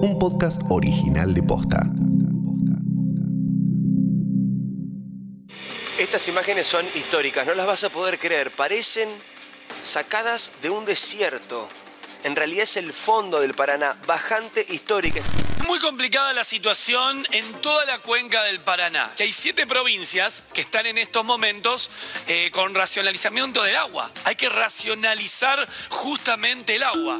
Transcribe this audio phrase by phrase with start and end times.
[0.00, 1.86] un podcast original de Posta.
[5.98, 9.08] Estas imágenes son históricas, no las vas a poder creer, parecen
[9.82, 11.68] sacadas de un desierto.
[12.24, 15.22] En realidad es el fondo del Paraná, bajante histórica.
[15.66, 19.10] Muy complicada la situación en toda la cuenca del Paraná.
[19.16, 21.90] Que hay siete provincias que están en estos momentos
[22.28, 24.10] eh, con racionalizamiento del agua.
[24.24, 27.18] Hay que racionalizar justamente el agua.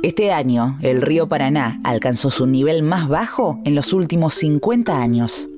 [0.00, 5.48] Este año, el río Paraná alcanzó su nivel más bajo en los últimos 50 años.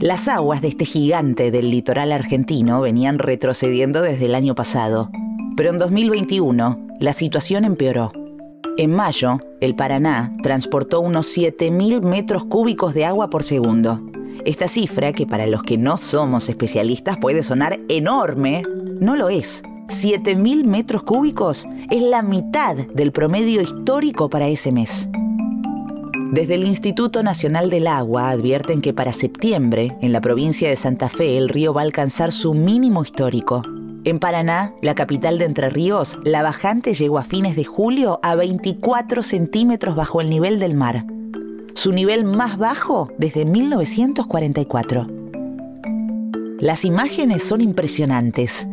[0.00, 5.10] Las aguas de este gigante del litoral argentino venían retrocediendo desde el año pasado,
[5.58, 8.12] pero en 2021 la situación empeoró.
[8.78, 14.00] En mayo, el Paraná transportó unos 7.000 metros cúbicos de agua por segundo.
[14.46, 18.62] Esta cifra, que para los que no somos especialistas puede sonar enorme,
[19.00, 19.62] no lo es.
[19.88, 25.08] 7.000 metros cúbicos es la mitad del promedio histórico para ese mes.
[26.32, 31.08] Desde el Instituto Nacional del Agua advierten que para septiembre, en la provincia de Santa
[31.08, 33.62] Fe, el río va a alcanzar su mínimo histórico.
[34.02, 38.34] En Paraná, la capital de Entre Ríos, la bajante llegó a fines de julio a
[38.34, 41.06] 24 centímetros bajo el nivel del mar,
[41.74, 45.06] su nivel más bajo desde 1944.
[46.58, 48.66] Las imágenes son impresionantes.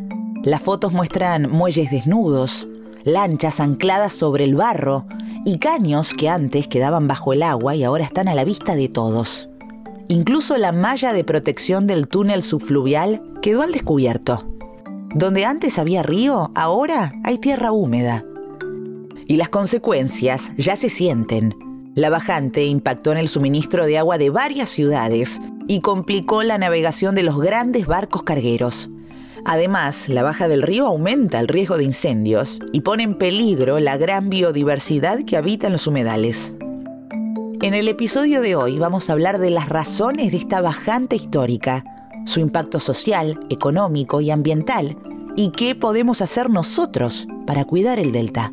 [0.43, 2.67] Las fotos muestran muelles desnudos,
[3.05, 5.05] lanchas ancladas sobre el barro
[5.45, 8.89] y caños que antes quedaban bajo el agua y ahora están a la vista de
[8.89, 9.49] todos.
[10.09, 14.45] Incluso la malla de protección del túnel subfluvial quedó al descubierto.
[15.15, 18.25] Donde antes había río, ahora hay tierra húmeda.
[19.27, 21.55] Y las consecuencias ya se sienten.
[21.95, 27.15] La bajante impactó en el suministro de agua de varias ciudades y complicó la navegación
[27.15, 28.89] de los grandes barcos cargueros.
[29.45, 33.97] Además, la baja del río aumenta el riesgo de incendios y pone en peligro la
[33.97, 36.55] gran biodiversidad que habita en los humedales.
[37.61, 41.83] En el episodio de hoy vamos a hablar de las razones de esta bajante histórica
[42.25, 44.97] su impacto social, económico y ambiental,
[45.35, 48.51] y qué podemos hacer nosotros para cuidar el delta.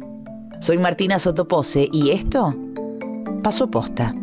[0.61, 2.57] Soy Martina Sotopose y esto
[3.43, 4.15] pasó posta.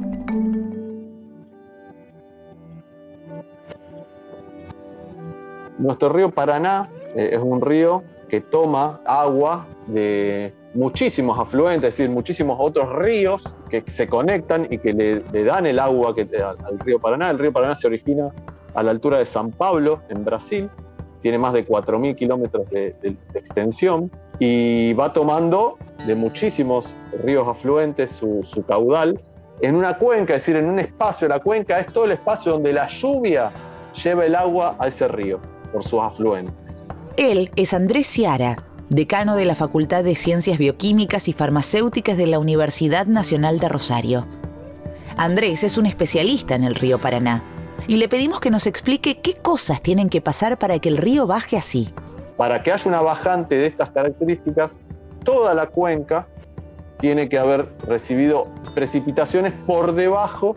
[5.77, 6.83] Nuestro río Paraná
[7.15, 13.55] eh, es un río que toma agua de muchísimos afluentes, es decir, muchísimos otros ríos
[13.69, 17.29] que se conectan y que le, dan el agua que, al, al río Paraná.
[17.29, 18.31] El río Paraná se origina
[18.73, 20.69] a la altura de San Pablo, en Brasil.
[21.21, 22.95] Tiene más de 4.000 kilómetros de,
[23.33, 29.19] extensión y va tomando de muchísimos ríos afluentes su, su caudal
[29.61, 31.27] en una cuenca, es decir, en un espacio.
[31.27, 33.51] La cuenca es todo el espacio donde la lluvia
[34.03, 35.39] lleva el agua a ese río
[35.71, 36.77] por sus afluentes.
[37.17, 38.57] Él es Andrés Ciara,
[38.89, 44.27] decano de la Facultad de Ciencias Bioquímicas y Farmacéuticas de la Universidad Nacional de Rosario.
[45.17, 47.43] Andrés es un especialista en el río Paraná
[47.87, 51.25] y le pedimos que nos explique qué cosas tienen que pasar para que el río
[51.25, 51.93] baje así.
[52.37, 54.73] Para que haya una bajante de estas características,
[55.23, 56.27] toda la cuenca
[56.97, 60.55] tiene que haber recibido precipitaciones por debajo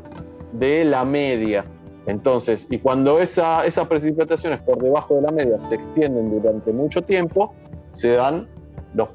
[0.53, 1.65] de la media.
[2.07, 7.03] Entonces, y cuando esa, esas precipitaciones por debajo de la media se extienden durante mucho
[7.03, 7.53] tiempo,
[7.91, 8.49] se dan
[8.95, 9.09] los,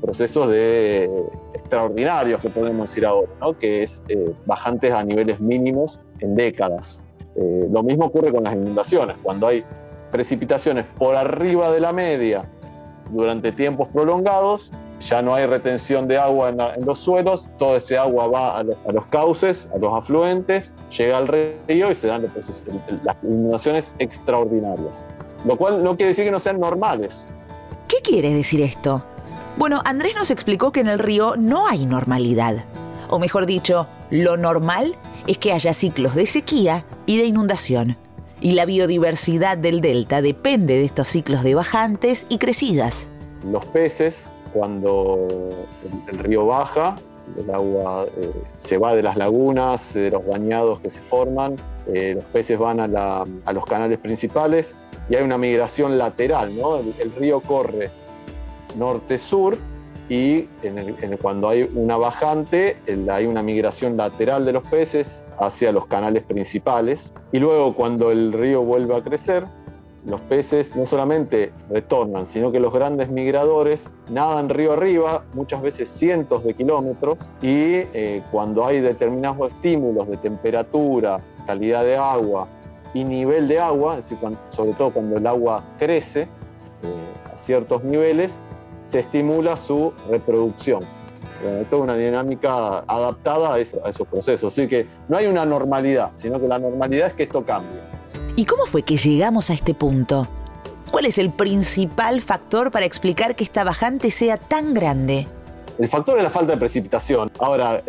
[0.00, 1.10] procesos de
[1.54, 3.58] extraordinarios que podemos decir ahora, ¿no?
[3.58, 7.02] que es eh, bajantes a niveles mínimos en décadas.
[7.36, 9.64] Eh, lo mismo ocurre con las inundaciones, cuando hay
[10.10, 12.50] precipitaciones por arriba de la media
[13.10, 14.70] durante tiempos prolongados,
[15.00, 19.06] ya no hay retención de agua en, los suelos, todo ese agua va a los,
[19.06, 22.30] cauces, a los afluentes, llega al río y se dan
[23.04, 25.04] las inundaciones extraordinarias.
[25.44, 27.28] Lo cual no quiere decir que no sean normales.
[27.88, 29.04] ¿Qué quiere decir esto?
[29.56, 32.64] Bueno, Andrés nos explicó que en el río no hay normalidad.
[33.08, 34.96] O mejor dicho, lo normal
[35.26, 37.96] es que haya ciclos de sequía y de inundación.
[38.40, 43.08] Y la biodiversidad del delta depende de estos ciclos de bajantes y crecidas.
[43.50, 45.28] Los peces, cuando
[46.10, 46.94] el, río baja,
[47.36, 51.56] el agua eh, se va de las lagunas, de los bañados que se forman,
[51.92, 54.74] eh, los peces van a, los canales principales
[55.10, 56.78] y hay una migración lateral, ¿no?
[56.78, 57.90] el río corre
[58.76, 59.58] norte-sur
[60.08, 60.48] y
[61.20, 62.76] cuando hay una bajante
[63.10, 68.32] hay una migración lateral de los peces hacia los canales principales y luego cuando el
[68.32, 69.44] río vuelve a crecer
[70.06, 75.88] los peces no solamente retornan, sino que los grandes migradores nadan río arriba, muchas veces
[75.90, 82.46] cientos de kilómetros, y eh, cuando hay determinados estímulos de temperatura, calidad de agua
[82.94, 86.28] y nivel de agua, es decir, sobre todo cuando el agua crece eh,
[87.34, 88.40] a ciertos niveles,
[88.84, 90.82] se estimula su reproducción.
[91.44, 94.52] Eh, toda una dinámica adaptada a, eso- a esos procesos.
[94.52, 97.80] Así que no hay una normalidad, sino que la normalidad es que esto cambie.
[98.38, 100.28] ¿Y cómo fue que llegamos a este punto?
[100.90, 105.26] ¿Cuál es el principal factor para explicar que esta bajante sea tan grande?
[105.78, 107.30] El factor es la falta de precipitación.
[107.38, 107.82] Ahora,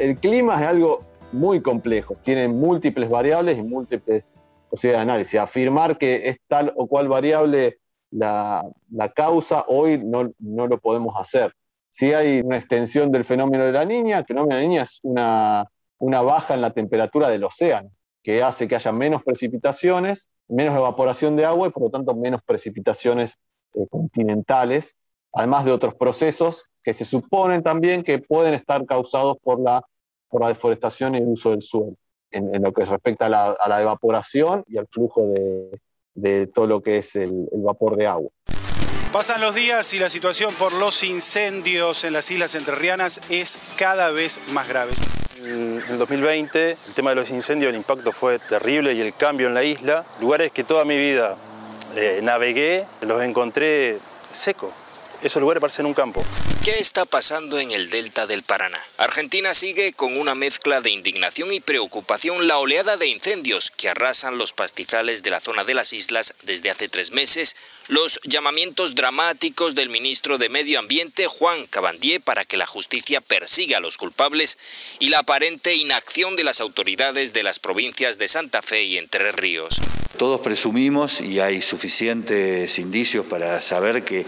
[0.00, 1.00] el clima es algo
[1.30, 4.32] muy complejo, tiene múltiples variables y múltiples
[4.70, 5.38] posibilidades de análisis.
[5.38, 7.78] Afirmar que es tal o cual variable
[8.10, 11.52] la, la causa hoy no, no lo podemos hacer.
[11.90, 15.00] Si hay una extensión del fenómeno de la niña, el fenómeno de la niña es
[15.02, 15.66] una,
[15.98, 17.90] una baja en la temperatura del océano,
[18.22, 22.40] que hace que haya menos precipitaciones, menos evaporación de agua y por lo tanto menos
[22.42, 23.38] precipitaciones
[23.74, 24.94] eh, continentales,
[25.32, 29.82] además de otros procesos que se suponen también que pueden estar causados por la,
[30.28, 31.94] por la deforestación y el uso del suelo,
[32.30, 35.80] en, lo que respecta a la, a la evaporación y al flujo de,
[36.14, 38.30] de todo lo que es el, el vapor de agua.
[39.12, 44.10] Pasan los días y la situación por los incendios en las islas entrerrianas es cada
[44.10, 44.92] vez más grave.
[45.44, 49.48] En el 2020 el tema de los incendios, el impacto fue terrible y el cambio
[49.48, 50.04] en la isla.
[50.20, 51.36] Lugares que toda mi vida
[51.96, 53.98] eh, navegué, los encontré
[54.30, 54.70] secos.
[55.22, 56.24] Esos lugares parecen un campo.
[56.64, 58.80] ¿Qué está pasando en el delta del Paraná?
[58.98, 64.36] Argentina sigue con una mezcla de indignación y preocupación la oleada de incendios que arrasan
[64.36, 67.54] los pastizales de la zona de las islas desde hace tres meses,
[67.86, 73.78] los llamamientos dramáticos del ministro de Medio Ambiente Juan Cabandier para que la justicia persiga
[73.78, 74.58] a los culpables
[74.98, 79.30] y la aparente inacción de las autoridades de las provincias de Santa Fe y Entre
[79.30, 79.80] Ríos.
[80.16, 84.26] Todos presumimos y hay suficientes indicios para saber que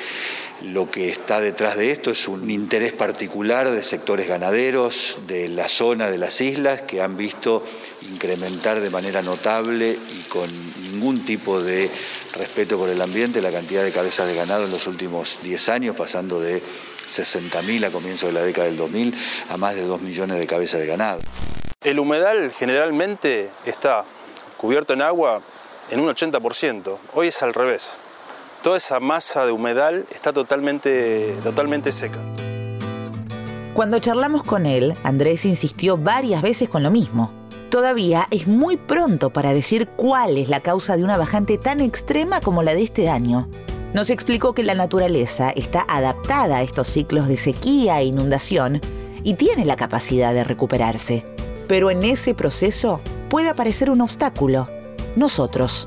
[0.63, 5.69] lo que está detrás de esto es un interés particular de sectores ganaderos de la
[5.69, 7.65] zona de las islas que han visto
[8.03, 10.49] incrementar de manera notable y con
[10.83, 11.91] ningún tipo de
[12.37, 15.97] respeto por el ambiente la cantidad de cabezas de ganado en los últimos 10 años,
[15.97, 16.63] pasando de
[17.07, 19.15] 60.000 a comienzo de la década del 2000
[19.51, 21.21] a más de 2 millones de cabezas de ganado.
[21.83, 24.05] El humedal generalmente está
[24.57, 25.43] cubierto en agua
[25.91, 26.97] en un 80%.
[27.13, 27.99] Hoy es al revés.
[28.65, 32.19] Toda esa masa de humedal está totalmente, totalmente seca.
[33.75, 37.31] Cuando charlamos con él, Andrés insistió varias veces con lo mismo.
[37.69, 42.41] Todavía es muy pronto para decir cuál es la causa de una bajante tan extrema
[42.41, 43.51] como la de este año.
[43.93, 48.81] Nos explicó que la naturaleza está adaptada a estos ciclos de sequía e inundación
[49.23, 51.23] y tiene la capacidad de recuperarse.
[51.69, 54.71] Pero en ese proceso puede aparecer un obstáculo,
[55.17, 55.87] nosotros.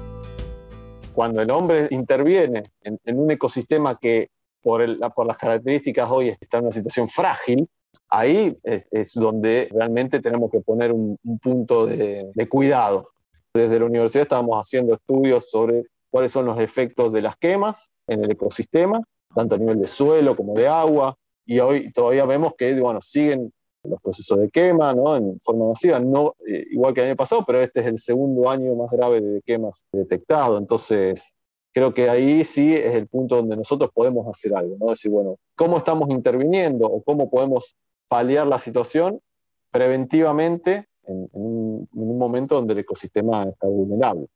[1.18, 4.30] Cuando el hombre interviene en, un ecosistema que
[4.62, 7.68] por, las características hoy está en una situación frágil,
[8.08, 13.10] ahí es, donde realmente tenemos que poner un, un punto de, de cuidado.
[13.52, 18.24] Desde la universidad estábamos haciendo estudios sobre cuáles son los efectos de las quemas en
[18.24, 19.02] el ecosistema,
[19.34, 21.18] tanto a nivel de suelo como de agua,
[21.48, 23.52] y hoy todavía vemos que bueno, siguen
[24.08, 25.16] los procesos de quema ¿no?
[25.16, 28.50] en forma masiva, no eh, igual que el año pasado, pero este es el segundo
[28.50, 31.34] año más grave de quemas detectado, entonces
[31.74, 34.90] creo que ahí sí es el punto donde nosotros podemos hacer algo, ¿no?
[34.90, 37.76] Decir, bueno, ¿cómo estamos interviniendo o cómo podemos
[38.08, 39.22] paliar la situación
[39.70, 44.28] preventivamente en, en un, en un momento donde el ecosistema está vulnerable?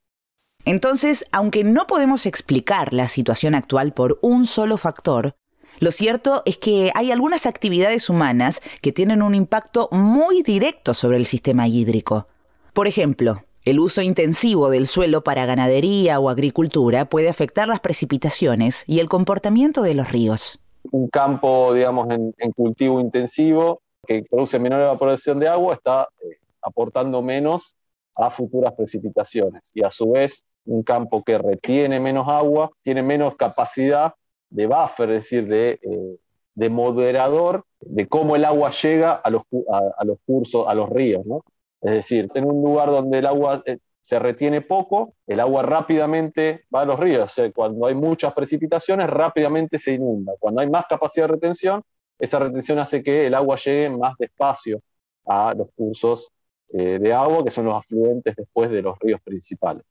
[0.65, 5.35] Entonces, aunque no podemos explicar la situación actual por un solo factor,
[5.81, 11.17] lo cierto es que hay algunas actividades humanas que tienen un impacto muy directo sobre
[11.17, 12.27] el sistema hídrico.
[12.71, 18.83] Por ejemplo, el uso intensivo del suelo para ganadería o agricultura puede afectar las precipitaciones
[18.85, 20.59] y el comportamiento de los ríos.
[20.91, 26.37] Un campo, digamos, en, en cultivo intensivo que produce menor evaporación de agua está eh,
[26.61, 27.73] aportando menos
[28.15, 33.35] a futuras precipitaciones y a su vez un campo que retiene menos agua tiene menos
[33.35, 34.13] capacidad
[34.51, 36.17] de buffer, es decir, de, eh,
[36.53, 39.43] de moderador de cómo el agua llega a los,
[40.25, 41.23] cursos, a los ríos.
[41.81, 46.65] Es decir, en un lugar donde el agua eh, se retiene poco, el agua rápidamente
[46.73, 47.33] va a los ríos.
[47.55, 50.33] Cuando hay muchas precipitaciones, rápidamente se inunda.
[50.39, 51.81] Cuando hay más capacidad de retención,
[52.19, 54.81] esa retención hace que el agua llegue más despacio
[55.25, 56.31] a los cursos
[56.73, 59.83] eh, de agua, que son los afluentes después de los ríos principales.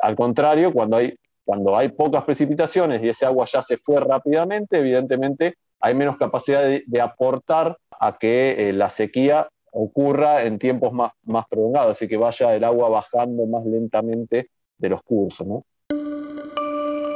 [0.00, 1.14] Al contrario, cuando hay,
[1.44, 6.62] cuando hay pocas precipitaciones y ese agua ya se fue rápidamente, evidentemente hay menos capacidad
[6.62, 11.12] de, aportar a que eh, la sequía ocurra en tiempos más,
[11.50, 14.48] prolongados, así que vaya el agua bajando más lentamente
[14.78, 15.46] de los cursos.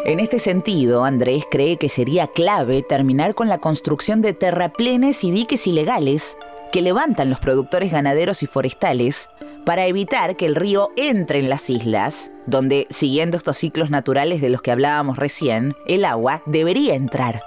[0.05, 5.31] En este sentido, Andrés cree que sería clave terminar con la construcción de terraplenes y
[5.31, 6.37] diques ilegales
[6.73, 9.29] que levantan los productores ganaderos y forestales
[9.65, 14.51] para evitar que el río entre en las islas, donde, siguiendo estos ciclos naturales de
[14.51, 17.43] los que hablábamos recién, el agua debería entrar.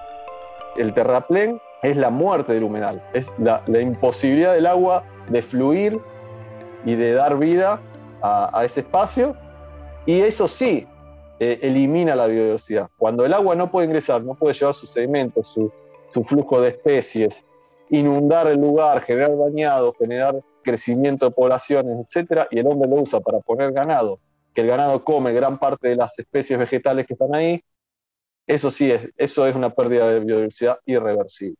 [0.77, 5.99] El terraplén es la muerte del humedal, es la, imposibilidad del agua de fluir
[6.85, 7.81] y de dar vida
[8.21, 9.35] a, ese espacio.
[10.05, 10.87] Y eso sí,
[11.39, 12.89] eh, elimina la biodiversidad.
[12.97, 15.71] Cuando el agua no puede ingresar, no puede llevar sus sedimentos, su,
[16.11, 17.45] su flujo de especies,
[17.89, 22.47] inundar el lugar, generar bañados, generar crecimiento de poblaciones, etc.
[22.51, 24.19] Y el hombre lo usa para poner ganado,
[24.53, 27.61] que el ganado come gran parte de las especies vegetales que están ahí.
[28.47, 31.57] Eso sí, es, eso es una pérdida de biodiversidad irreversible.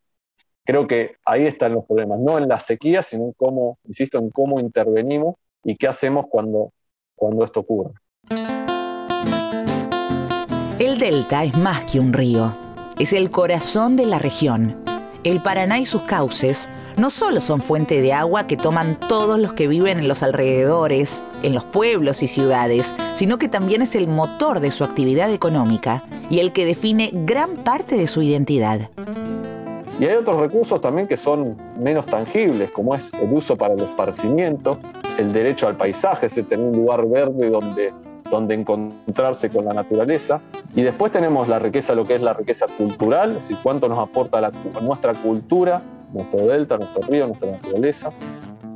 [0.63, 4.29] Creo que ahí están los problemas, no en la sequía, sino en cómo, insisto, en
[4.29, 6.71] cómo intervenimos y qué hacemos cuando,
[7.15, 7.93] cuando esto ocurre.
[10.79, 12.57] El delta es más que un río,
[12.97, 14.80] es el corazón de la región.
[15.23, 19.53] El Paraná y sus cauces no solo son fuente de agua que toman todos los
[19.53, 24.07] que viven en los alrededores, en los pueblos y ciudades, sino que también es el
[24.07, 28.89] motor de su actividad económica y el que define gran parte de su identidad.
[29.99, 33.81] Y hay otros recursos también que son menos tangibles, como es el uso para el
[33.81, 34.79] esparcimiento,
[35.19, 37.93] el derecho al paisaje, es tener un lugar verde donde,
[38.31, 40.41] donde encontrarse con la naturaleza.
[40.73, 43.99] Y después tenemos la riqueza, lo que es la riqueza cultural, es decir, cuánto nos
[43.99, 48.11] aporta la, nuestra cultura, nuestro delta, nuestro río, nuestra naturaleza.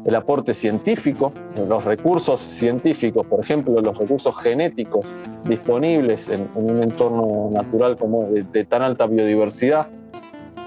[0.05, 1.33] El aporte científico,
[1.67, 5.05] los recursos científicos, por ejemplo, los recursos genéticos
[5.45, 9.83] disponibles en, un entorno natural como de tan alta biodiversidad,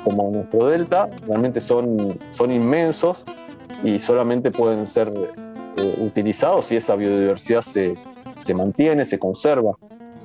[0.02, 3.25] como nuestro delta realmente son, son inmensos
[3.85, 5.12] y solamente pueden ser
[5.76, 7.95] eh, utilizados si esa biodiversidad se,
[8.40, 9.73] se, mantiene, se conserva.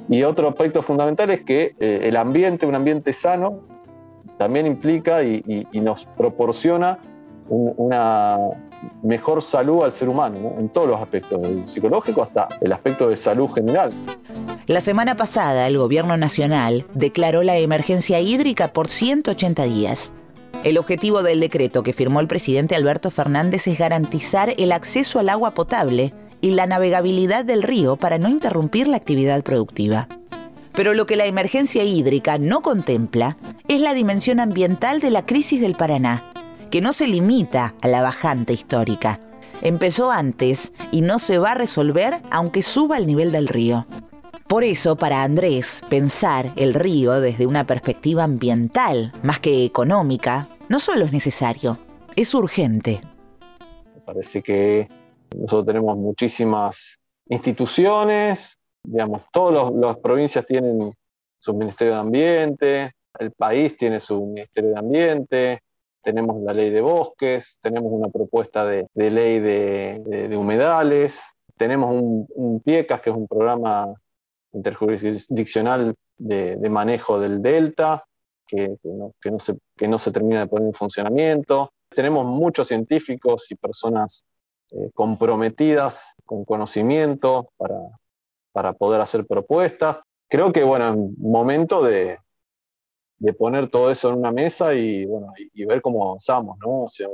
[0.09, 3.61] Y otro aspecto fundamental es que eh, el ambiente, un ambiente sano,
[4.37, 6.99] también implica y, nos proporciona
[7.49, 8.37] una
[9.01, 13.15] mejor salud al ser humano, en todos los aspectos, del psicológico hasta el aspecto de
[13.15, 13.91] salud general.
[14.65, 20.13] La semana pasada, el Gobierno Nacional declaró la emergencia hídrica por 180 días.
[20.63, 25.27] El objetivo del decreto que firmó el presidente Alberto Fernández es garantizar el acceso al
[25.27, 26.13] agua potable
[26.43, 30.09] y la navegabilidad del río para no interrumpir la actividad productiva.
[30.73, 33.37] Pero lo que la emergencia hídrica no contempla
[33.69, 36.29] es la dimensión ambiental de la crisis del Paraná,
[36.69, 39.21] que no se limita a la bajante histórica.
[39.61, 43.87] Empezó antes y no se va a resolver aunque suba el nivel del río.
[44.45, 50.81] Por eso, para Andrés, pensar el río desde una perspectiva ambiental, más que económica, no
[50.81, 51.79] solo es necesario,
[52.17, 52.99] es urgente.
[54.05, 54.89] Parece que
[55.35, 60.93] nosotros tenemos muchísimas instituciones, digamos, todas las provincias tienen
[61.39, 65.59] su Ministerio de Ambiente, el país tiene su Ministerio de Ambiente,
[66.01, 71.23] tenemos la ley de bosques, tenemos una propuesta de, ley de, humedales,
[71.57, 73.93] tenemos un, un, PIECAS, que es un programa
[74.51, 78.03] interjurisdiccional de, manejo del delta,
[78.45, 81.71] que, no, se, que, no, se, termina de poner en funcionamiento.
[81.89, 84.23] Tenemos muchos científicos y personas
[84.73, 87.79] eh, comprometidas con conocimiento para,
[88.51, 90.01] para poder hacer propuestas.
[90.29, 92.17] Creo que, bueno, es momento de,
[93.17, 96.83] de poner todo eso en una mesa y, bueno, y, ver cómo avanzamos, ¿no?
[96.83, 97.07] O sea,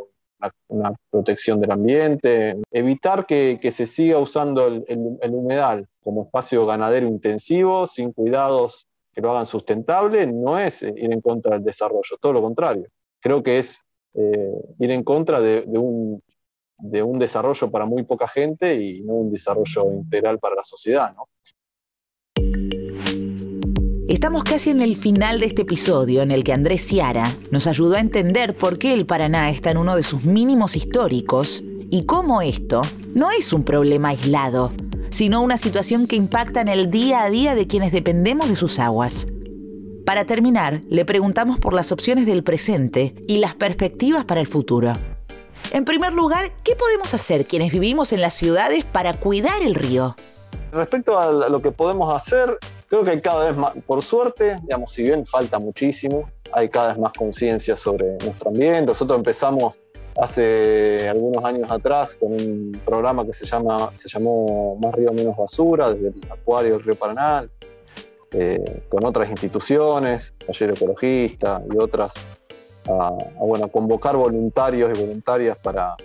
[0.68, 6.66] una, protección del ambiente, evitar que, que se siga usando el, el humedal como espacio
[6.66, 11.64] ganadero intensivo, sin cuidados que lo hagan sustentable, no es eh, ir en contra del
[11.64, 12.88] desarrollo, todo lo contrario.
[13.20, 16.22] Creo que es eh, ir en contra de, un,
[16.80, 21.14] de, un, desarrollo para muy poca gente y no un desarrollo integral para la sociedad.
[24.08, 27.96] Estamos casi en el final de este episodio en el que Andrés Ciara nos ayudó
[27.96, 32.42] a entender por qué el Paraná está en uno de sus mínimos históricos y cómo
[32.42, 32.82] esto
[33.14, 34.74] no es un problema aislado,
[35.12, 38.80] sino una situación que impacta en el día a día de quienes dependemos de sus
[38.80, 39.28] aguas.
[40.06, 44.94] Para terminar, le preguntamos por las opciones del presente y las perspectivas para el futuro.
[45.72, 50.16] En primer lugar, ¿qué podemos hacer quienes vivimos en las ciudades para cuidar el río?
[50.72, 54.92] Respecto a lo que podemos hacer, creo que hay cada vez más, por suerte, digamos,
[54.92, 58.88] si bien falta muchísimo, hay cada vez más conciencia sobre nuestro ambiente.
[58.88, 59.76] Nosotros empezamos
[60.20, 65.38] hace algunos años atrás con un programa que se, llama, se llamó Más Río Menos
[65.38, 67.48] Basura, desde el Acuario del Río Paraná,
[68.32, 72.14] eh, con otras instituciones, Taller Ecologista y otras,
[72.88, 75.96] a, bueno, convocar voluntarios y voluntarias para,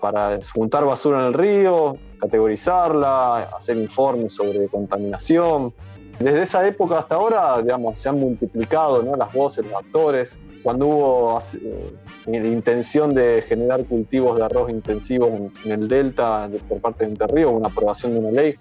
[0.00, 5.72] para juntar basura en el río, categorizarla, hacer informes sobre contaminación.
[6.18, 9.16] Desde esa época hasta ahora, digamos, se han multiplicado ¿no?
[9.16, 11.94] las voces, los actores, cuando hubo eh,
[12.26, 15.30] la intención de generar cultivos de arroz intensivos
[15.64, 18.54] en, el delta por parte de Interrío, una aprobación de una ley,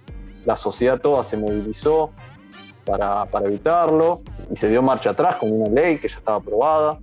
[0.45, 2.11] la sociedad toda se movilizó
[2.85, 4.21] para, evitarlo
[4.51, 6.99] y se dio marcha atrás con una ley que ya estaba aprobada.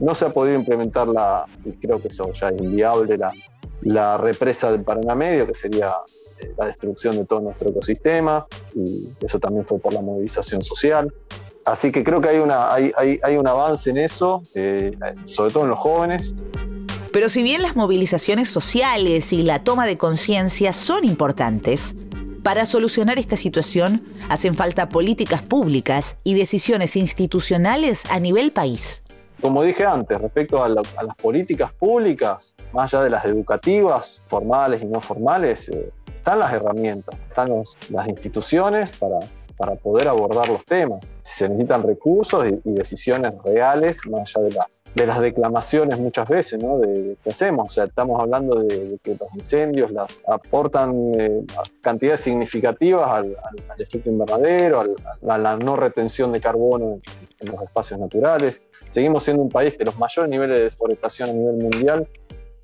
[0.00, 1.46] No se ha podido implementar la,
[1.80, 3.32] creo que eso ya es inviable, la,
[3.82, 5.92] la represa del Paraná Medio, que sería
[6.40, 8.84] eh, la destrucción de todo nuestro ecosistema, y
[9.24, 11.12] eso también fue por la movilización social.
[11.64, 15.52] Así que creo que hay, una, hay, hay, hay un avance en eso, eh, sobre
[15.52, 16.34] todo en los jóvenes.
[17.12, 21.94] Pero si bien las movilizaciones sociales y la toma de conciencia son importantes,
[22.42, 29.02] para solucionar esta situación hacen falta políticas públicas y decisiones institucionales a nivel país.
[29.40, 30.84] Como dije antes, respecto a, las
[31.22, 37.14] políticas públicas, más allá de las educativas, formales y no formales, eh, están las herramientas,
[37.28, 37.50] están
[37.90, 39.20] las instituciones para
[39.58, 41.00] para poder abordar los temas.
[41.22, 46.62] Se necesitan recursos y, decisiones reales, más allá de las, de las declamaciones muchas veces,
[46.62, 46.78] ¿no?
[46.78, 47.66] De, qué hacemos.
[47.66, 49.90] O sea, estamos hablando de, que los incendios
[50.26, 51.44] aportan eh,
[51.80, 53.36] cantidades significativas al,
[53.78, 54.84] efecto invernadero,
[55.28, 57.00] a la no retención de carbono
[57.40, 58.62] en los espacios naturales.
[58.90, 62.08] Seguimos siendo un país que los mayores niveles de deforestación a nivel mundial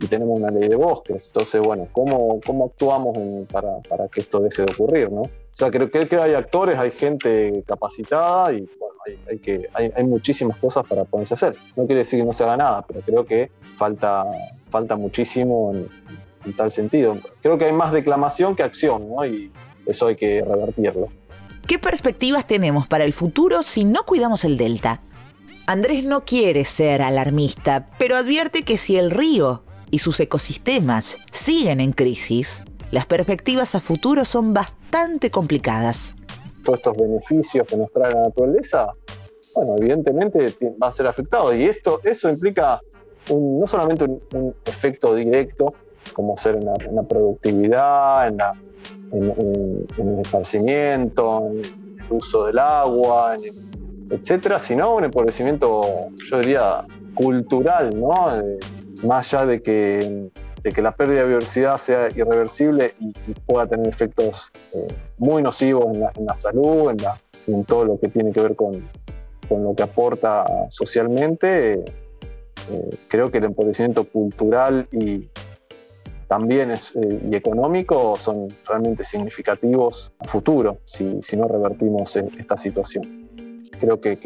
[0.01, 1.27] y tenemos una ley de bosques.
[1.29, 3.17] Entonces, bueno, ¿cómo, cómo actuamos
[3.51, 5.11] para, para, que esto deje de ocurrir?
[5.11, 5.23] ¿no?
[5.23, 10.57] O sea, creo que, hay actores, hay gente capacitada y bueno, hay, que, hay, muchísimas
[10.59, 11.55] cosas para poderse hacer.
[11.77, 14.27] No quiere decir que no se haga nada, pero creo que falta,
[14.71, 15.89] falta muchísimo en,
[16.45, 17.17] en tal sentido.
[17.43, 19.25] Creo que hay más declamación que acción, ¿no?
[19.25, 19.53] Y
[19.87, 21.09] eso hay que revertirlo.
[21.67, 25.01] ¿Qué perspectivas tenemos para el futuro si no cuidamos el delta?
[25.67, 31.81] Andrés no quiere ser alarmista, pero advierte que si el río y sus ecosistemas siguen
[31.81, 36.17] en crisis, las perspectivas a futuro son bastante complicadas.
[36.65, 38.89] Todos estos beneficios que nos trae la naturaleza,
[39.55, 42.79] bueno, evidentemente va a ser afectado y esto, eso implica
[43.31, 45.73] no solamente un, efecto directo,
[46.13, 48.39] como ser en la, productividad, en,
[49.13, 53.35] el esparcimiento, en el uso del agua,
[54.11, 56.85] etcétera, sino un empobrecimiento, yo diría,
[57.15, 58.43] cultural, ¿no?
[59.07, 60.31] más allá de que,
[60.63, 63.13] que la pérdida de biodiversidad sea irreversible y,
[63.47, 68.41] pueda tener efectos eh, muy nocivos en la, salud, en, todo lo que tiene que
[68.41, 68.89] ver con,
[69.51, 75.29] lo que aporta socialmente, eh, creo que el empobrecimiento cultural y
[76.27, 76.79] también eh,
[77.31, 83.24] y económico son realmente significativos a futuro si, si no revertimos esta situación.
[83.85, 84.17] Creo que,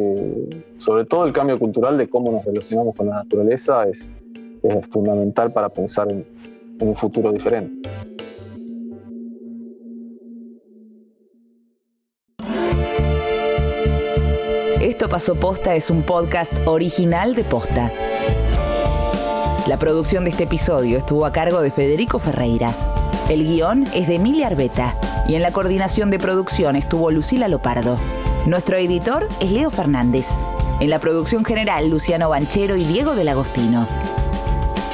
[0.79, 4.09] sobre todo el cambio cultural de cómo nos relacionamos con la naturaleza es,
[4.92, 6.25] fundamental para pensar en,
[6.81, 7.90] un futuro diferente.
[14.81, 17.90] Esto pasó posta es un podcast original de posta.
[19.66, 22.71] La producción de este episodio estuvo a cargo de Federico Ferreira.
[23.29, 27.99] El guion es de Emilia Arbeta y en la coordinación de producción estuvo Lucila Lopardo.
[28.49, 30.27] Nuestro editor es Leo Fernández.
[30.81, 33.87] En la producción general, Luciano Banchero y Diego del Agostino.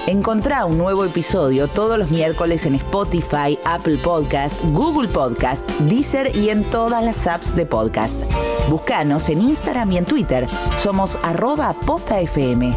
[0.08, 6.50] Encontrá un nuevo episodio todos los miércoles en Spotify, Apple Podcast, Google Podcast, Deezer y
[6.50, 8.20] en todas las apps de podcast.
[8.68, 10.46] Búscanos en Instagram y en Twitter.
[10.82, 12.74] Somos arroba postafm.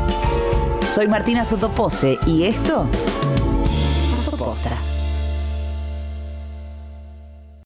[0.93, 2.85] Soy Martina Sotopose y esto...